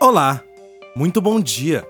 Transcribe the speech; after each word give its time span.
Olá, 0.00 0.44
muito 0.94 1.20
bom 1.20 1.40
dia. 1.40 1.84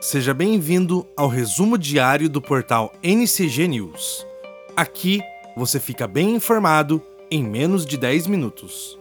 Seja 0.00 0.32
bem-vindo 0.32 1.06
ao 1.14 1.28
resumo 1.28 1.76
diário 1.76 2.26
do 2.26 2.40
portal 2.40 2.90
NCG 3.02 3.68
News. 3.68 4.26
Aqui 4.74 5.20
você 5.54 5.78
fica 5.78 6.08
bem 6.08 6.34
informado 6.34 7.02
em 7.30 7.44
menos 7.44 7.84
de 7.84 7.98
10 7.98 8.28
minutos. 8.28 8.98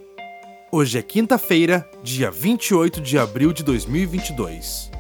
Hoje 0.70 1.00
é 1.00 1.02
quinta-feira, 1.02 1.90
dia 2.04 2.30
28 2.30 3.00
de 3.00 3.18
abril 3.18 3.54
de 3.54 3.64
2022. 3.64 4.92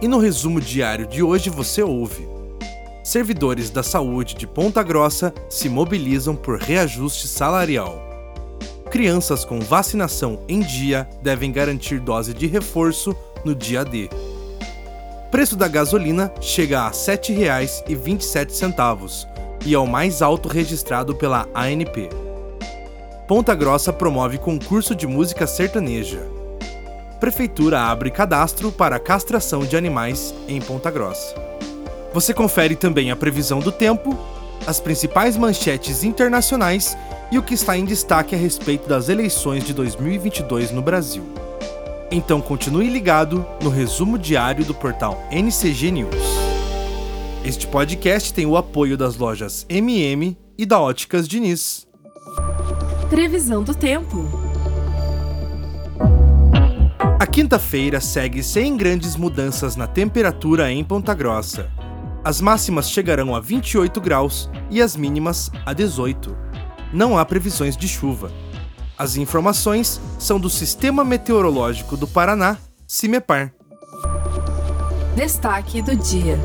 E 0.00 0.06
no 0.06 0.18
resumo 0.18 0.60
diário 0.60 1.04
de 1.04 1.24
hoje 1.24 1.50
você 1.50 1.82
ouve: 1.82 2.28
Servidores 3.02 3.68
da 3.68 3.82
saúde 3.82 4.36
de 4.36 4.46
Ponta 4.46 4.80
Grossa 4.80 5.34
se 5.50 5.68
mobilizam 5.68 6.36
por 6.36 6.56
reajuste 6.56 7.26
salarial 7.26 8.11
crianças 8.92 9.42
com 9.42 9.58
vacinação 9.58 10.38
em 10.46 10.60
dia 10.60 11.08
devem 11.22 11.50
garantir 11.50 11.98
dose 11.98 12.34
de 12.34 12.46
reforço 12.46 13.16
no 13.42 13.54
dia 13.54 13.86
D. 13.86 14.10
Preço 15.30 15.56
da 15.56 15.66
gasolina 15.66 16.30
chega 16.42 16.82
a 16.82 16.88
R$ 16.88 16.92
7,27 16.92 19.26
e 19.64 19.72
é 19.72 19.78
o 19.78 19.86
mais 19.86 20.20
alto 20.20 20.46
registrado 20.46 21.14
pela 21.14 21.48
ANP. 21.54 22.10
Ponta 23.26 23.54
Grossa 23.54 23.94
promove 23.94 24.36
concurso 24.36 24.94
de 24.94 25.06
música 25.06 25.46
sertaneja. 25.46 26.28
Prefeitura 27.18 27.80
abre 27.80 28.10
cadastro 28.10 28.70
para 28.70 28.98
castração 28.98 29.60
de 29.60 29.74
animais 29.74 30.34
em 30.46 30.60
Ponta 30.60 30.90
Grossa. 30.90 31.34
Você 32.12 32.34
confere 32.34 32.76
também 32.76 33.10
a 33.10 33.16
previsão 33.16 33.58
do 33.58 33.72
tempo, 33.72 34.14
as 34.66 34.78
principais 34.78 35.38
manchetes 35.38 36.04
internacionais 36.04 36.94
e 37.32 37.38
o 37.38 37.42
que 37.42 37.54
está 37.54 37.78
em 37.78 37.86
destaque 37.86 38.34
a 38.34 38.38
respeito 38.38 38.86
das 38.86 39.08
eleições 39.08 39.64
de 39.64 39.72
2022 39.72 40.70
no 40.70 40.82
Brasil. 40.82 41.24
Então 42.10 42.42
continue 42.42 42.90
ligado 42.90 43.46
no 43.62 43.70
resumo 43.70 44.18
diário 44.18 44.66
do 44.66 44.74
portal 44.74 45.18
NCG 45.30 45.90
News. 45.92 46.14
Este 47.42 47.66
podcast 47.66 48.34
tem 48.34 48.44
o 48.44 48.54
apoio 48.54 48.98
das 48.98 49.16
lojas 49.16 49.64
MM 49.70 50.36
e 50.58 50.66
da 50.66 50.78
Óticas 50.78 51.26
Diniz. 51.26 51.88
Previsão 53.08 53.62
do 53.62 53.74
tempo. 53.74 54.28
A 57.18 57.26
quinta-feira 57.26 57.98
segue 57.98 58.42
sem 58.42 58.76
grandes 58.76 59.16
mudanças 59.16 59.74
na 59.74 59.86
temperatura 59.86 60.70
em 60.70 60.84
Ponta 60.84 61.14
Grossa. 61.14 61.70
As 62.22 62.42
máximas 62.42 62.90
chegarão 62.90 63.34
a 63.34 63.40
28 63.40 63.98
graus 64.02 64.50
e 64.70 64.82
as 64.82 64.94
mínimas 64.94 65.50
a 65.64 65.72
18 65.72 66.51
não 66.92 67.16
há 67.16 67.24
previsões 67.24 67.76
de 67.76 67.88
chuva. 67.88 68.30
As 68.98 69.16
informações 69.16 70.00
são 70.18 70.38
do 70.38 70.50
Sistema 70.50 71.04
Meteorológico 71.04 71.96
do 71.96 72.06
Paraná, 72.06 72.58
CIMEPAR. 72.86 73.52
Destaque 75.16 75.82
do 75.82 75.96
dia. 75.96 76.38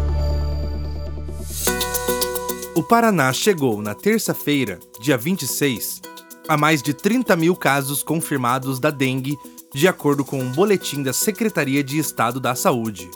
O 2.76 2.84
Paraná 2.84 3.34
chegou 3.34 3.82
na 3.82 3.94
terça-feira, 3.94 4.80
dia 5.02 5.18
26, 5.18 6.02
a 6.48 6.56
mais 6.56 6.82
de 6.82 6.94
30 6.94 7.36
mil 7.36 7.56
casos 7.56 8.04
confirmados 8.04 8.80
da 8.80 8.90
dengue, 8.90 9.36
de 9.74 9.88
acordo 9.88 10.24
com 10.24 10.40
um 10.40 10.52
boletim 10.52 11.04
da 11.04 11.12
Secretaria 11.12 11.84
de 11.84 11.98
Estado 11.98 12.40
da 12.40 12.56
Saúde. 12.56 13.10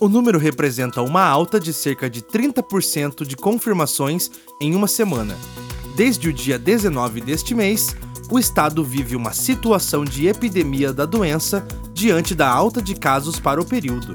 O 0.00 0.08
número 0.08 0.38
representa 0.38 1.02
uma 1.02 1.22
alta 1.22 1.60
de 1.60 1.74
cerca 1.74 2.08
de 2.08 2.22
30% 2.22 3.26
de 3.26 3.36
confirmações 3.36 4.30
em 4.60 4.74
uma 4.74 4.88
semana, 4.88 5.36
Desde 5.96 6.28
o 6.28 6.32
dia 6.32 6.58
19 6.58 7.20
deste 7.20 7.54
mês, 7.54 7.94
o 8.30 8.38
estado 8.38 8.84
vive 8.84 9.16
uma 9.16 9.32
situação 9.32 10.04
de 10.04 10.28
epidemia 10.28 10.92
da 10.92 11.04
doença 11.04 11.66
diante 11.92 12.34
da 12.34 12.48
alta 12.48 12.80
de 12.80 12.94
casos 12.94 13.38
para 13.40 13.60
o 13.60 13.64
período. 13.64 14.14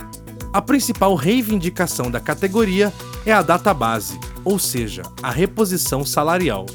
A 0.53 0.61
principal 0.61 1.15
reivindicação 1.15 2.11
da 2.11 2.21
categoria 2.21 2.93
é 3.25 3.33
a 3.33 3.41
data 3.41 3.73
base, 3.73 4.19
ou 4.45 4.59
seja, 4.59 5.03
a 5.23 5.31
reposição 5.31 6.05
salarial 6.05 6.67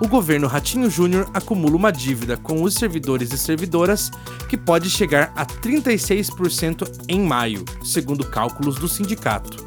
o 0.00 0.08
governo 0.08 0.46
Ratinho 0.46 0.90
Júnior 0.90 1.28
acumula 1.32 1.76
uma 1.76 1.92
dívida 1.92 2.36
com 2.36 2.62
os 2.62 2.74
servidores 2.74 3.32
e 3.32 3.38
servidoras 3.38 4.10
que 4.48 4.56
pode 4.56 4.90
chegar 4.90 5.32
a 5.36 5.46
36% 5.46 7.04
em 7.08 7.20
maio, 7.20 7.64
segundo 7.82 8.24
cálculos 8.24 8.76
do 8.76 8.88
sindicato. 8.88 9.64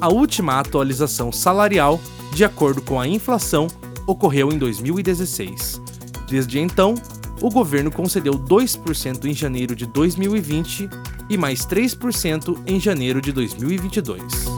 A 0.00 0.08
última 0.08 0.58
atualização 0.58 1.30
salarial, 1.30 2.00
de 2.34 2.44
acordo 2.44 2.82
com 2.82 3.00
a 3.00 3.06
inflação, 3.06 3.66
ocorreu 4.06 4.50
em 4.50 4.58
2016. 4.58 5.80
Desde 6.28 6.58
então, 6.58 6.94
o 7.40 7.50
governo 7.50 7.90
concedeu 7.90 8.34
2% 8.34 9.24
em 9.24 9.34
janeiro 9.34 9.74
de 9.74 9.86
2020 9.86 10.88
e 11.28 11.36
mais 11.36 11.66
3% 11.66 12.58
em 12.66 12.78
janeiro 12.78 13.20
de 13.20 13.32
2022. 13.32 14.51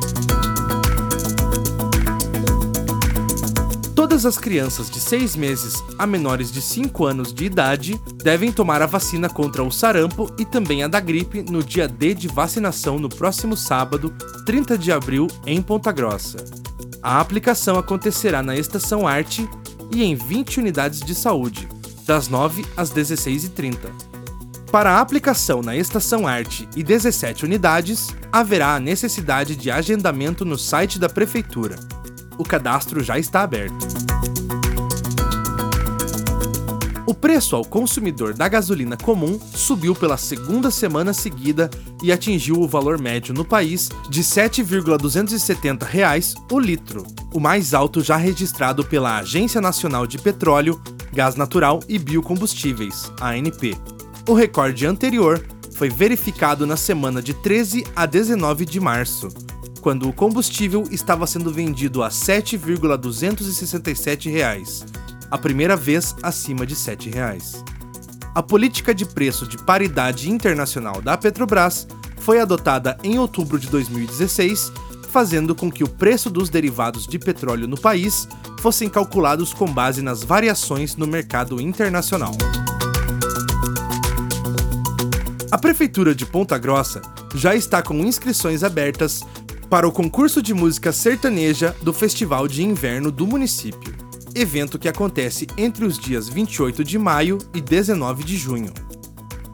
Todas 4.05 4.27
as 4.27 4.37
crianças 4.37 4.91
de 4.91 5.01
6 5.01 5.35
meses 5.35 5.83
a 5.99 6.07
menores 6.07 6.53
de 6.53 6.61
5 6.61 7.07
anos 7.07 7.33
de 7.33 7.47
idade 7.47 7.99
devem 8.23 8.53
tomar 8.53 8.83
a 8.83 8.87
vacina 8.87 9.31
contra 9.31 9.65
o 9.65 9.73
sarampo 9.73 10.31
e 10.39 10.45
também 10.45 10.83
a 10.83 10.89
da 10.89 11.01
gripe 11.01 11.43
no 11.43 11.65
dia 11.65 11.89
D 11.89 12.13
de 12.13 12.29
vacinação 12.29 12.99
no 12.99 13.09
próximo 13.09 13.57
sábado, 13.57 14.15
30 14.45 14.77
de 14.77 14.93
abril, 14.93 15.27
em 15.47 15.63
Ponta 15.63 15.91
Grossa. 15.91 16.45
A 17.03 17.19
aplicação 17.19 17.79
acontecerá 17.79 18.43
na 18.43 18.55
Estação 18.55 19.09
Arte 19.09 19.49
e 19.91 20.05
em 20.05 20.15
20 20.15 20.61
unidades 20.61 21.01
de 21.01 21.15
saúde, 21.15 21.67
das 22.07 22.29
9 22.29 22.63
às 22.77 22.93
16h30. 22.93 23.91
Para 24.71 24.91
a 24.91 25.01
aplicação 25.01 25.63
na 25.63 25.75
Estação 25.75 26.27
Arte 26.27 26.69
e 26.77 26.83
17 26.83 27.47
unidades, 27.47 28.15
haverá 28.31 28.75
a 28.75 28.81
necessidade 28.81 29.57
de 29.57 29.71
agendamento 29.71 30.45
no 30.45 30.59
site 30.59 30.99
da 30.99 31.09
Prefeitura 31.09 31.94
o 32.39 32.45
cadastro 32.45 33.03
já 33.03 33.19
está 33.19 33.43
aberto. 33.43 33.87
O 37.07 37.13
preço 37.13 37.55
ao 37.55 37.65
consumidor 37.65 38.33
da 38.35 38.49
gasolina 38.49 38.97
comum 38.97 39.39
subiu 39.39 39.95
pela 39.95 40.17
segunda 40.17 40.71
semana 40.71 41.13
seguida 41.13 41.71
e 42.03 42.11
atingiu 42.11 42.61
o 42.61 42.69
valor 42.69 42.99
médio 42.99 43.35
no 43.35 43.45
país 43.45 43.91
de 44.09 44.25
7,270 44.25 45.85
reais 45.85 46.35
o 46.51 46.59
litro, 46.59 47.07
o 47.33 47.39
mais 47.39 47.75
alto 47.75 48.01
já 48.03 48.17
registrado 48.17 48.85
pela 48.85 49.19
Agência 49.19 49.61
Nacional 49.61 50.07
de 50.07 50.19
Petróleo, 50.19 50.81
Gás 51.13 51.37
Natural 51.37 51.81
e 51.89 51.99
Biocombustíveis, 51.99 53.13
ANP. 53.21 53.77
O 54.27 54.33
recorde 54.33 54.87
anterior 54.87 55.45
foi 55.75 55.91
verificado 55.91 56.67
na 56.67 56.77
semana 56.77 57.21
de 57.21 57.35
13 57.35 57.85
a 57.95 58.07
19 58.07 58.65
de 58.65 58.81
março, 58.81 59.29
quando 59.85 60.09
o 60.09 60.13
combustível 60.15 60.89
estava 60.91 61.27
sendo 61.27 61.53
vendido 61.53 62.03
a 62.03 62.09
7,267 62.09 64.31
reais. 64.31 64.83
a 65.31 65.37
primeira 65.37 65.77
vez 65.77 66.17
acima 66.23 66.65
de 66.65 66.75
7 66.75 67.11
reais. 67.11 67.63
A 68.35 68.43
política 68.43 68.95
de 68.95 69.05
preço 69.05 69.47
de 69.47 69.59
paridade 69.59 70.31
internacional 70.31 71.03
da 71.03 71.19
Petrobras 71.19 71.87
foi 72.17 72.41
adotada 72.41 72.97
em 73.03 73.19
outubro 73.19 73.59
de 73.59 73.69
2016, 73.69 74.73
fazendo 75.11 75.55
com 75.55 75.71
que 75.71 75.85
o 75.85 75.89
preço 75.89 76.31
dos 76.31 76.49
derivados 76.49 77.07
de 77.07 77.19
petróleo 77.19 77.69
no 77.69 77.79
país 77.79 78.27
fossem 78.61 78.89
calculados 78.89 79.53
com 79.53 79.67
base 79.67 80.01
nas 80.01 80.23
variações 80.23 80.97
no 80.97 81.07
mercado 81.07 81.61
internacional. 81.61 82.33
A 85.51 85.59
Prefeitura 85.59 86.15
de 86.15 86.25
Ponta 86.25 86.57
Grossa 86.57 87.03
já 87.35 87.55
está 87.55 87.83
com 87.83 87.99
inscrições 87.99 88.63
abertas 88.63 89.21
para 89.69 89.89
o 89.89 89.93
concurso 89.93 90.43
de 90.43 90.53
música 90.53 90.93
sertaneja 90.93 91.75
do 91.83 91.93
Festival 91.93 92.47
de 92.47 92.63
Inverno 92.63 93.11
do 93.11 93.27
município, 93.27 93.95
evento 94.35 94.79
que 94.79 94.89
acontece 94.89 95.47
entre 95.57 95.85
os 95.85 95.99
dias 95.99 96.29
28 96.29 96.85
de 96.85 96.99
maio 96.99 97.39
e 97.55 97.61
19 97.61 98.25
de 98.25 98.37
junho. 98.37 98.73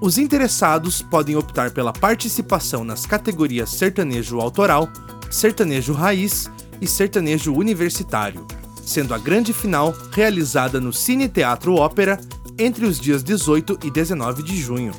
Os 0.01 0.17
interessados 0.19 1.03
podem 1.03 1.37
optar 1.37 1.71
pela 1.73 1.93
participação 1.93 2.85
nas 2.85 3.05
categorias 3.05 3.71
sertanejo 3.71 4.41
autoral, 4.41 4.89
sertanejo 5.31 5.93
raiz 5.93 6.51
e 6.81 6.87
sertanejo 6.87 7.53
universitário, 7.53 8.47
sendo 8.85 9.15
a 9.15 9.19
grande 9.19 9.53
final 9.53 9.95
realizada 10.11 10.81
no 10.81 10.93
Cine 10.93 11.29
Teatro 11.29 11.75
Ópera 11.75 12.19
entre 12.59 12.87
os 12.87 12.99
dias 12.99 13.23
18 13.23 13.79
e 13.85 13.91
19 13.91 14.43
de 14.43 14.57
junho. 14.57 14.93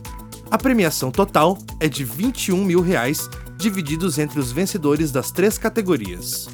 A 0.51 0.57
premiação 0.57 1.11
total 1.11 1.57
é 1.79 1.87
de 1.87 2.03
21 2.03 2.63
mil 2.63 2.81
reais, 2.81 3.29
divididos 3.61 4.17
entre 4.17 4.39
os 4.39 4.51
vencedores 4.51 5.11
das 5.11 5.31
três 5.31 5.57
categorias. 5.57 6.49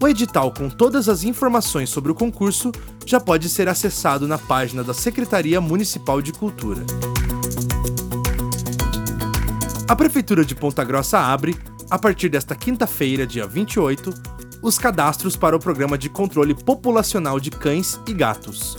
O 0.00 0.08
edital 0.08 0.52
com 0.52 0.70
todas 0.70 1.08
as 1.08 1.24
informações 1.24 1.90
sobre 1.90 2.10
o 2.10 2.14
concurso 2.14 2.72
já 3.04 3.20
pode 3.20 3.48
ser 3.48 3.68
acessado 3.68 4.26
na 4.26 4.38
página 4.38 4.82
da 4.82 4.94
Secretaria 4.94 5.60
Municipal 5.60 6.22
de 6.22 6.32
Cultura. 6.32 6.84
A 9.88 9.96
Prefeitura 9.96 10.44
de 10.44 10.54
Ponta 10.54 10.84
Grossa 10.84 11.18
abre, 11.18 11.56
a 11.90 11.98
partir 11.98 12.28
desta 12.28 12.54
quinta-feira, 12.54 13.26
dia 13.26 13.46
28, 13.46 14.12
os 14.62 14.78
cadastros 14.78 15.36
para 15.36 15.56
o 15.56 15.60
Programa 15.60 15.98
de 15.98 16.08
Controle 16.08 16.54
Populacional 16.54 17.40
de 17.40 17.50
Cães 17.50 17.98
e 18.06 18.12
Gatos. 18.12 18.76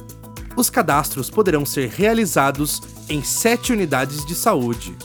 Os 0.56 0.70
cadastros 0.70 1.30
poderão 1.30 1.66
ser 1.66 1.90
realizados 1.90 2.82
em 3.08 3.24
sete 3.24 3.74
unidades 3.74 4.26
de 4.26 4.36
saúde. 4.36 4.96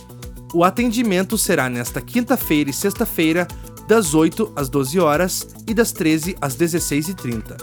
O 0.54 0.64
atendimento 0.64 1.36
será 1.36 1.68
nesta 1.68 2.00
quinta-feira 2.00 2.70
e 2.70 2.72
sexta-feira, 2.72 3.46
das 3.86 4.14
8 4.14 4.52
às 4.56 4.70
12 4.70 4.98
horas 4.98 5.48
e 5.66 5.74
das 5.74 5.92
13 5.92 6.36
às 6.40 6.56
16h30. 6.56 7.56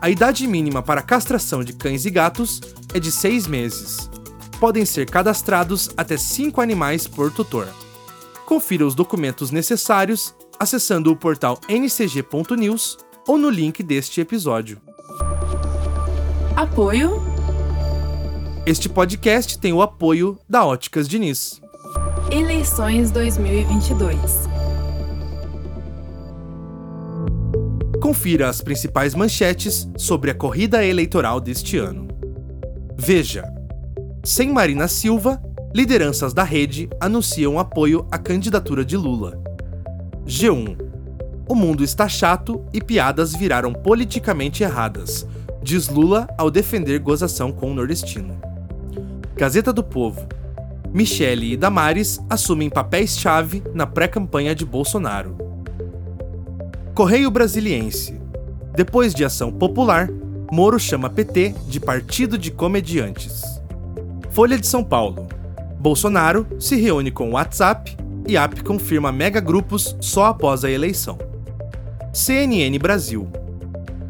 A 0.00 0.08
idade 0.08 0.46
mínima 0.46 0.82
para 0.82 1.02
castração 1.02 1.62
de 1.62 1.74
cães 1.74 2.06
e 2.06 2.10
gatos 2.10 2.62
é 2.94 2.98
de 2.98 3.12
6 3.12 3.46
meses 3.46 4.08
podem 4.60 4.84
ser 4.84 5.08
cadastrados 5.10 5.88
até 5.96 6.18
5 6.18 6.60
animais 6.60 7.06
por 7.06 7.32
tutor. 7.32 7.66
Confira 8.44 8.86
os 8.86 8.94
documentos 8.94 9.50
necessários 9.50 10.34
acessando 10.58 11.10
o 11.10 11.16
portal 11.16 11.58
ncg.news 11.66 12.98
ou 13.26 13.38
no 13.38 13.48
link 13.48 13.82
deste 13.82 14.20
episódio. 14.20 14.78
Apoio. 16.54 17.22
Este 18.66 18.88
podcast 18.88 19.58
tem 19.58 19.72
o 19.72 19.80
apoio 19.80 20.38
da 20.46 20.66
Óticas 20.66 21.08
Diniz. 21.08 21.60
Eleições 22.32 23.10
2022. 23.10 24.48
Confira 28.00 28.48
as 28.48 28.60
principais 28.60 29.16
manchetes 29.16 29.88
sobre 29.96 30.30
a 30.30 30.34
corrida 30.34 30.84
eleitoral 30.84 31.40
deste 31.40 31.76
ano. 31.76 32.06
Veja 32.96 33.42
sem 34.22 34.52
Marina 34.52 34.86
Silva, 34.86 35.42
lideranças 35.74 36.32
da 36.32 36.44
rede 36.44 36.88
anunciam 37.00 37.58
apoio 37.58 38.06
à 38.12 38.18
candidatura 38.18 38.84
de 38.84 38.96
Lula. 38.96 39.36
G1. 40.24 40.78
O 41.48 41.56
mundo 41.56 41.82
está 41.82 42.08
chato 42.08 42.64
e 42.72 42.80
piadas 42.80 43.34
viraram 43.34 43.72
politicamente 43.72 44.62
erradas, 44.62 45.26
diz 45.60 45.88
Lula 45.88 46.28
ao 46.38 46.48
defender 46.48 47.00
gozação 47.00 47.50
com 47.50 47.72
o 47.72 47.74
nordestino. 47.74 48.40
Gazeta 49.34 49.72
do 49.72 49.82
Povo. 49.82 50.28
Michele 50.92 51.52
e 51.52 51.56
Damares 51.56 52.20
assumem 52.28 52.68
papéis-chave 52.68 53.62
na 53.72 53.86
pré-campanha 53.86 54.54
de 54.54 54.64
Bolsonaro. 54.66 55.36
Correio 56.94 57.30
Brasiliense. 57.30 58.20
Depois 58.74 59.14
de 59.14 59.24
ação 59.24 59.52
popular, 59.52 60.08
Moro 60.52 60.80
chama 60.80 61.08
PT 61.08 61.54
de 61.68 61.78
Partido 61.78 62.36
de 62.36 62.50
Comediantes. 62.50 63.42
Folha 64.30 64.58
de 64.58 64.66
São 64.66 64.82
Paulo. 64.82 65.28
Bolsonaro 65.78 66.44
se 66.58 66.74
reúne 66.74 67.12
com 67.12 67.30
o 67.30 67.32
WhatsApp 67.34 67.96
e 68.26 68.36
app 68.36 68.60
confirma 68.64 69.12
megagrupos 69.12 69.96
só 70.00 70.26
após 70.26 70.64
a 70.64 70.70
eleição. 70.70 71.16
CNN 72.12 72.76
Brasil. 72.80 73.28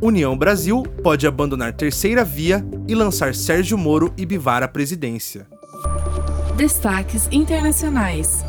União 0.01 0.35
Brasil 0.35 0.83
pode 1.03 1.27
abandonar 1.27 1.75
terceira 1.75 2.25
via 2.25 2.65
e 2.89 2.95
lançar 2.95 3.35
Sérgio 3.35 3.77
Moro 3.77 4.15
e 4.17 4.25
Bivar 4.25 4.63
à 4.63 4.69
presidência. 4.69 5.47
Destaques 6.61 7.27
internacionais. 7.33 8.45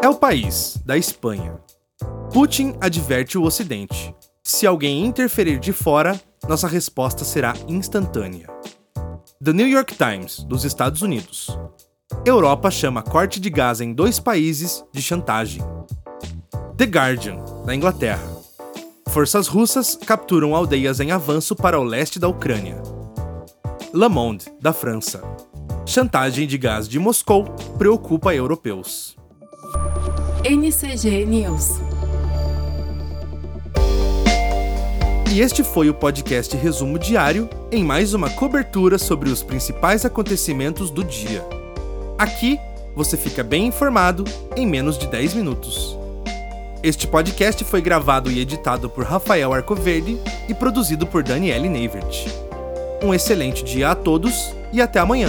É 0.00 0.08
o 0.08 0.14
país, 0.14 0.78
da 0.86 0.96
Espanha. 0.96 1.58
Putin 2.32 2.76
adverte 2.80 3.36
o 3.36 3.42
Ocidente. 3.42 4.14
Se 4.44 4.64
alguém 4.64 5.04
interferir 5.04 5.58
de 5.58 5.72
fora, 5.72 6.20
nossa 6.48 6.68
resposta 6.68 7.24
será 7.24 7.54
instantânea. 7.66 8.46
The 9.42 9.52
New 9.52 9.66
York 9.66 9.96
Times, 9.96 10.44
dos 10.44 10.64
Estados 10.64 11.02
Unidos. 11.02 11.58
Europa 12.24 12.70
chama 12.70 13.02
corte 13.02 13.40
de 13.40 13.50
gás 13.50 13.80
em 13.80 13.92
dois 13.92 14.20
países 14.20 14.84
de 14.92 15.02
chantagem. 15.02 15.60
The 16.76 16.84
Guardian, 16.84 17.44
da 17.66 17.74
Inglaterra. 17.74 18.30
Forças 19.08 19.48
russas 19.48 19.96
capturam 20.06 20.54
aldeias 20.54 21.00
em 21.00 21.10
avanço 21.10 21.56
para 21.56 21.80
o 21.80 21.82
leste 21.82 22.20
da 22.20 22.28
Ucrânia. 22.28 22.80
Le 23.96 24.10
Monde, 24.10 24.44
da 24.60 24.74
França. 24.74 25.22
Chantagem 25.86 26.46
de 26.46 26.58
gás 26.58 26.86
de 26.86 26.98
Moscou 26.98 27.44
preocupa 27.78 28.34
europeus. 28.34 29.16
NCG 30.44 31.24
News. 31.24 31.80
E 35.32 35.40
este 35.40 35.64
foi 35.64 35.88
o 35.88 35.94
podcast 35.94 36.54
Resumo 36.58 36.98
Diário 36.98 37.48
em 37.72 37.82
mais 37.82 38.12
uma 38.12 38.28
cobertura 38.28 38.98
sobre 38.98 39.30
os 39.30 39.42
principais 39.42 40.04
acontecimentos 40.04 40.90
do 40.90 41.02
dia. 41.02 41.42
Aqui 42.18 42.60
você 42.94 43.16
fica 43.16 43.42
bem 43.42 43.68
informado 43.68 44.24
em 44.54 44.66
menos 44.66 44.98
de 44.98 45.06
10 45.06 45.32
minutos. 45.32 45.96
Este 46.82 47.06
podcast 47.06 47.64
foi 47.64 47.80
gravado 47.80 48.30
e 48.30 48.40
editado 48.40 48.90
por 48.90 49.06
Rafael 49.06 49.54
Arcoverde 49.54 50.18
e 50.50 50.52
produzido 50.52 51.06
por 51.06 51.22
Daniele 51.22 51.70
Neivert. 51.70 52.45
Um 53.02 53.12
excelente 53.12 53.62
dia 53.62 53.90
a 53.90 53.94
todos 53.94 54.54
e 54.72 54.80
até 54.80 54.98
amanhã! 54.98 55.28